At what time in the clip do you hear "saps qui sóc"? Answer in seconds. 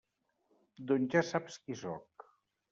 1.33-2.29